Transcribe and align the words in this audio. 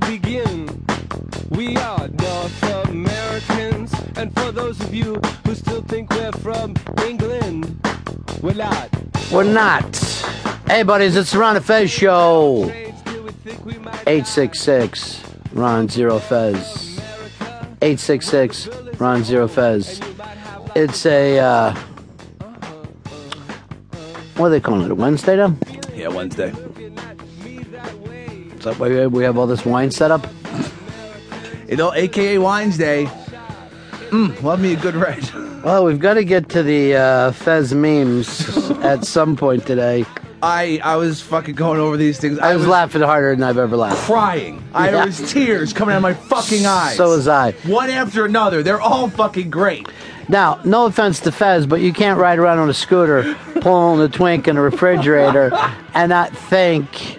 to 0.00 0.10
begin. 0.10 0.66
We 1.50 1.76
are 1.76 2.08
North 2.08 2.62
Americans, 2.88 3.94
and 4.16 4.34
for 4.34 4.50
those 4.50 4.80
of 4.80 4.92
you 4.92 5.14
who 5.44 5.54
still 5.54 5.82
think 5.82 6.10
we're 6.10 6.32
from 6.32 6.74
England, 7.06 7.78
we're 8.42 8.54
not. 8.54 8.90
We're 9.30 9.44
not. 9.44 9.96
Hey, 10.66 10.82
buddies, 10.82 11.14
it's 11.14 11.30
the 11.30 11.38
Ron 11.38 11.56
and 11.56 11.64
Fez 11.64 11.90
show. 11.90 12.64
866 12.64 15.22
Ron 15.52 15.88
Zero 15.88 16.18
Fez. 16.18 16.98
866 17.80 18.68
Ron 18.98 19.22
Zero 19.22 19.46
Fez. 19.46 20.00
It's 20.74 21.06
a, 21.06 21.38
uh, 21.38 21.74
what 24.36 24.46
are 24.46 24.50
they 24.50 24.60
calling 24.60 24.86
it? 24.86 24.90
A 24.90 24.94
Wednesday 24.94 25.36
now? 25.36 25.54
Yeah, 25.94 26.08
Wednesday. 26.08 26.52
That 28.64 28.78
why 28.78 29.06
we 29.06 29.24
have 29.24 29.36
all 29.38 29.46
this 29.46 29.64
wine 29.64 29.90
set 29.90 30.10
up? 30.10 30.26
You 31.68 31.76
know, 31.76 31.92
AKA 31.94 32.38
Wines 32.38 32.76
Day. 32.78 33.06
Mm, 34.10 34.42
love 34.42 34.60
me 34.60 34.72
a 34.74 34.76
good 34.76 34.94
red. 34.94 35.28
Well, 35.64 35.86
we've 35.86 35.98
got 35.98 36.14
to 36.14 36.24
get 36.24 36.50
to 36.50 36.62
the 36.62 36.94
uh, 36.94 37.32
Fez 37.32 37.72
memes 37.72 38.70
at 38.82 39.06
some 39.06 39.34
point 39.34 39.66
today. 39.66 40.04
I 40.42 40.78
I 40.84 40.96
was 40.96 41.22
fucking 41.22 41.54
going 41.54 41.80
over 41.80 41.96
these 41.96 42.20
things. 42.20 42.38
I 42.38 42.54
was 42.54 42.66
laughing 42.66 43.00
harder 43.00 43.34
than 43.34 43.42
I've 43.42 43.56
ever 43.56 43.74
laughed. 43.74 44.02
crying. 44.04 44.62
I 44.74 44.90
Yeah. 44.90 45.06
was 45.06 45.32
tears 45.32 45.72
coming 45.72 45.94
out 45.94 45.96
of 45.96 46.02
my 46.02 46.12
fucking 46.12 46.66
eyes. 46.66 46.98
So 46.98 47.08
was 47.08 47.26
I. 47.28 47.52
One 47.66 47.88
after 47.88 48.26
another. 48.26 48.62
They're 48.62 48.78
all 48.78 49.08
fucking 49.08 49.48
great. 49.48 49.88
Now, 50.28 50.60
no 50.66 50.84
offense 50.84 51.18
to 51.20 51.32
Fez, 51.32 51.64
but 51.64 51.80
you 51.80 51.94
can't 51.94 52.20
ride 52.20 52.38
around 52.38 52.58
on 52.58 52.68
a 52.68 52.74
scooter 52.74 53.34
pulling 53.62 54.02
a 54.02 54.08
twink 54.10 54.46
in 54.46 54.58
a 54.58 54.60
refrigerator 54.60 55.50
and 55.94 56.10
not 56.10 56.36
think 56.36 57.16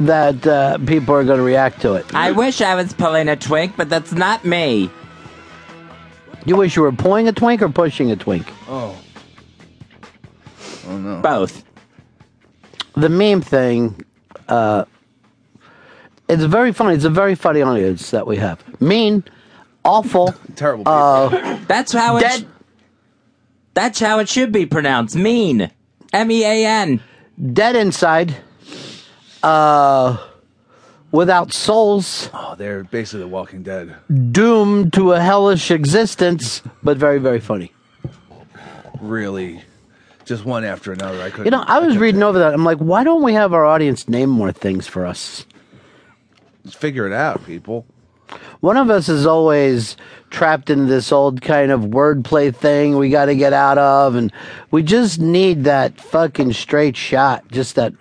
that 0.00 0.46
uh, 0.46 0.78
people 0.78 1.14
are 1.14 1.24
going 1.24 1.38
to 1.38 1.44
react 1.44 1.80
to 1.82 1.94
it. 1.94 2.14
I 2.14 2.32
wish 2.32 2.60
I 2.60 2.74
was 2.74 2.92
pulling 2.92 3.28
a 3.28 3.36
twink, 3.36 3.76
but 3.76 3.88
that's 3.88 4.12
not 4.12 4.44
me. 4.44 4.90
You 6.46 6.56
wish 6.56 6.76
you 6.76 6.82
were 6.82 6.92
pulling 6.92 7.28
a 7.28 7.32
twink 7.32 7.62
or 7.62 7.68
pushing 7.68 8.10
a 8.10 8.16
twink? 8.16 8.46
Oh. 8.68 8.96
Oh 10.86 10.98
no. 10.98 11.20
Both. 11.22 11.64
The 12.94 13.08
meme 13.08 13.40
thing, 13.40 14.04
uh, 14.48 14.84
it's 16.28 16.44
very 16.44 16.72
funny. 16.72 16.94
It's 16.94 17.04
a 17.04 17.10
very 17.10 17.34
funny 17.34 17.62
audience 17.62 18.10
that 18.10 18.26
we 18.26 18.36
have. 18.36 18.62
Mean, 18.80 19.24
awful, 19.84 20.34
Terrible. 20.56 20.84
uh, 20.86 21.58
That's 21.66 21.92
how 21.92 22.18
it. 22.18 22.30
sh- 22.30 22.44
that's 23.72 23.98
how 23.98 24.20
it 24.20 24.28
should 24.28 24.52
be 24.52 24.66
pronounced. 24.66 25.16
Mean. 25.16 25.70
M 26.12 26.30
E 26.30 26.44
A 26.44 26.64
N. 26.66 27.00
dead 27.52 27.74
inside, 27.74 28.36
uh, 29.44 30.16
without 31.12 31.52
souls, 31.52 32.30
oh, 32.32 32.54
they're 32.56 32.84
basically 32.84 33.20
the 33.20 33.28
Walking 33.28 33.62
Dead. 33.62 33.94
doomed 34.32 34.92
to 34.94 35.12
a 35.12 35.20
hellish 35.20 35.70
existence, 35.70 36.62
but 36.82 36.96
very, 36.96 37.18
very 37.18 37.40
funny. 37.40 37.72
Really, 39.00 39.62
just 40.24 40.44
one 40.44 40.64
after 40.64 40.92
another. 40.92 41.20
I 41.20 41.30
couldn't. 41.30 41.44
You 41.44 41.50
know, 41.50 41.64
I 41.66 41.78
was 41.78 41.88
couldn't 41.88 42.02
reading 42.02 42.22
over 42.22 42.38
that. 42.38 42.54
I'm 42.54 42.64
like, 42.64 42.78
why 42.78 43.04
don't 43.04 43.22
we 43.22 43.34
have 43.34 43.52
our 43.52 43.66
audience 43.66 44.08
name 44.08 44.30
more 44.30 44.50
things 44.52 44.86
for 44.86 45.04
us? 45.04 45.44
Let's 46.64 46.76
figure 46.76 47.06
it 47.06 47.12
out, 47.12 47.44
people. 47.44 47.84
One 48.60 48.78
of 48.78 48.88
us 48.88 49.10
is 49.10 49.26
always 49.26 49.98
trapped 50.30 50.70
in 50.70 50.86
this 50.86 51.12
old 51.12 51.42
kind 51.42 51.70
of 51.70 51.82
wordplay 51.82 52.54
thing 52.54 52.96
we 52.96 53.10
got 53.10 53.26
to 53.26 53.36
get 53.36 53.52
out 53.52 53.76
of, 53.76 54.14
and 54.14 54.32
we 54.70 54.82
just 54.82 55.20
need 55.20 55.64
that 55.64 56.00
fucking 56.00 56.54
straight 56.54 56.96
shot. 56.96 57.46
Just 57.48 57.74
that, 57.74 57.92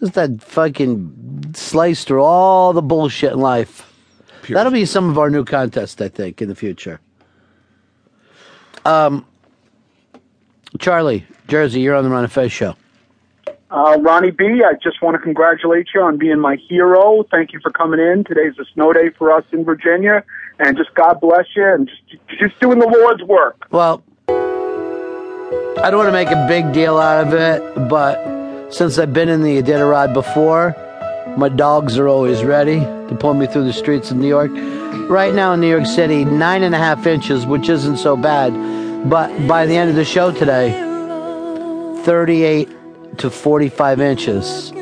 just 0.00 0.14
that 0.14 0.42
fucking 0.42 1.52
slice 1.54 2.04
through 2.04 2.22
all 2.22 2.72
the 2.72 2.82
bullshit 2.82 3.32
in 3.32 3.38
life. 3.38 3.86
Pure 4.42 4.56
That'll 4.56 4.72
be 4.72 4.86
some 4.86 5.10
of 5.10 5.18
our 5.18 5.30
new 5.30 5.44
contests, 5.44 6.00
I 6.00 6.08
think, 6.08 6.40
in 6.40 6.48
the 6.48 6.54
future. 6.54 7.00
Um, 8.86 9.26
Charlie, 10.78 11.26
Jersey, 11.48 11.80
you're 11.80 11.94
on 11.94 12.04
the 12.04 12.10
Ron 12.10 12.24
of 12.24 12.32
Fez 12.32 12.50
show. 12.50 12.74
Uh, 13.70 13.98
Ronnie 14.00 14.32
B, 14.32 14.64
I 14.66 14.72
just 14.82 15.00
want 15.00 15.14
to 15.14 15.20
congratulate 15.20 15.88
you 15.94 16.00
on 16.00 16.16
being 16.16 16.40
my 16.40 16.56
hero. 16.56 17.24
Thank 17.30 17.52
you 17.52 17.60
for 17.60 17.70
coming 17.70 18.00
in. 18.00 18.24
Today's 18.24 18.54
a 18.58 18.64
snow 18.72 18.92
day 18.92 19.10
for 19.10 19.30
us 19.30 19.44
in 19.52 19.64
Virginia, 19.64 20.24
and 20.58 20.76
just 20.76 20.92
God 20.94 21.20
bless 21.20 21.46
you, 21.54 21.64
and 21.66 21.88
just, 22.08 22.40
just 22.40 22.60
doing 22.60 22.80
the 22.80 22.88
Lord's 22.88 23.22
work. 23.22 23.66
Well, 23.70 24.02
I 24.28 25.90
don't 25.90 25.98
want 25.98 26.08
to 26.08 26.12
make 26.12 26.30
a 26.30 26.46
big 26.48 26.72
deal 26.72 26.98
out 26.98 27.28
of 27.28 27.34
it, 27.34 27.88
but 27.88 28.39
since 28.70 28.98
I've 28.98 29.12
been 29.12 29.28
in 29.28 29.42
the 29.42 29.60
Iditarod 29.62 30.12
before, 30.14 30.74
my 31.36 31.48
dogs 31.48 31.98
are 31.98 32.08
always 32.08 32.42
ready 32.44 32.80
to 32.80 33.16
pull 33.18 33.34
me 33.34 33.46
through 33.46 33.64
the 33.64 33.72
streets 33.72 34.10
of 34.10 34.16
New 34.16 34.28
York. 34.28 34.50
Right 35.10 35.34
now 35.34 35.52
in 35.52 35.60
New 35.60 35.68
York 35.68 35.86
City, 35.86 36.24
nine 36.24 36.62
and 36.62 36.74
a 36.74 36.78
half 36.78 37.06
inches, 37.06 37.46
which 37.46 37.68
isn't 37.68 37.96
so 37.98 38.16
bad, 38.16 38.50
but 39.08 39.28
by 39.46 39.66
the 39.66 39.76
end 39.76 39.90
of 39.90 39.96
the 39.96 40.04
show 40.04 40.30
today, 40.32 40.70
38 42.04 42.68
to 43.18 43.30
45 43.30 44.00
inches 44.00 44.72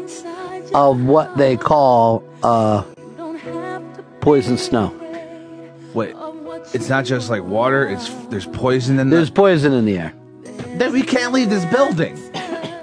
of 0.74 1.02
what 1.04 1.36
they 1.36 1.56
call 1.56 2.22
uh, 2.42 2.82
poison 4.20 4.58
snow. 4.58 4.94
Wait, 5.94 6.14
it's 6.74 6.88
not 6.88 7.04
just 7.04 7.30
like 7.30 7.42
water. 7.42 7.88
It's 7.88 8.08
there's 8.26 8.46
poison 8.46 8.98
in 8.98 9.08
the- 9.10 9.16
There's 9.16 9.30
poison 9.30 9.72
in 9.72 9.84
the 9.86 9.98
air. 9.98 10.14
Then 10.76 10.92
we 10.92 11.02
can't 11.02 11.32
leave 11.32 11.48
this 11.50 11.64
building. 11.66 12.16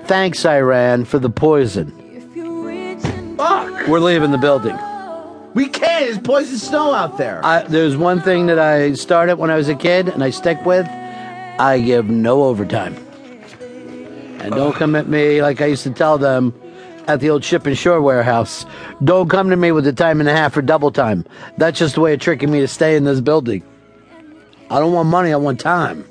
Thanks, 0.07 0.45
Iran, 0.45 1.05
for 1.05 1.19
the 1.19 1.29
poison. 1.29 1.91
Fuck. 3.37 3.87
We're 3.87 3.99
leaving 3.99 4.31
the 4.31 4.37
building. 4.37 4.77
We 5.53 5.67
can't. 5.67 6.05
There's 6.05 6.19
poison 6.19 6.57
snow 6.57 6.93
out 6.93 7.17
there. 7.17 7.43
I, 7.43 7.63
there's 7.63 7.97
one 7.97 8.21
thing 8.21 8.45
that 8.47 8.59
I 8.59 8.93
started 8.93 9.37
when 9.37 9.49
I 9.49 9.55
was 9.55 9.67
a 9.67 9.75
kid 9.75 10.07
and 10.07 10.23
I 10.23 10.29
stick 10.29 10.63
with. 10.65 10.85
I 10.87 11.81
give 11.83 12.07
no 12.09 12.43
overtime. 12.43 12.95
And 14.41 14.53
don't 14.53 14.75
come 14.75 14.95
at 14.95 15.07
me 15.07 15.41
like 15.41 15.61
I 15.61 15.65
used 15.65 15.83
to 15.83 15.91
tell 15.91 16.17
them 16.17 16.53
at 17.07 17.19
the 17.19 17.29
old 17.29 17.43
ship 17.43 17.65
and 17.65 17.77
shore 17.77 18.01
warehouse. 18.01 18.65
Don't 19.03 19.29
come 19.29 19.49
to 19.49 19.55
me 19.55 19.71
with 19.71 19.85
the 19.85 19.93
time 19.93 20.19
and 20.19 20.29
a 20.29 20.33
half 20.33 20.55
or 20.55 20.61
double 20.61 20.91
time. 20.91 21.25
That's 21.57 21.79
just 21.79 21.97
a 21.97 22.01
way 22.01 22.13
of 22.13 22.19
tricking 22.19 22.51
me 22.51 22.59
to 22.59 22.67
stay 22.67 22.95
in 22.95 23.05
this 23.05 23.21
building. 23.21 23.63
I 24.69 24.79
don't 24.79 24.93
want 24.93 25.09
money, 25.09 25.33
I 25.33 25.37
want 25.37 25.59
time. 25.59 26.05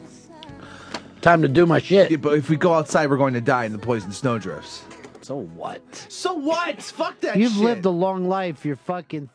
Time 1.24 1.40
to 1.40 1.48
do 1.48 1.64
my 1.64 1.78
shit. 1.78 2.10
Yeah, 2.10 2.18
but 2.18 2.36
if 2.36 2.50
we 2.50 2.56
go 2.56 2.74
outside, 2.74 3.08
we're 3.08 3.16
going 3.16 3.32
to 3.32 3.40
die 3.40 3.64
in 3.64 3.72
the 3.72 3.78
poison 3.78 4.12
snowdrifts. 4.12 4.82
So 5.22 5.36
what? 5.36 5.80
So 6.10 6.34
what? 6.34 6.82
Fuck 6.82 7.18
that 7.20 7.32
shit. 7.32 7.40
You've 7.40 7.52
shit. 7.52 7.62
lived 7.62 7.86
a 7.86 7.90
long 7.90 8.28
life. 8.28 8.66
You're 8.66 8.76
fucking 8.76 9.30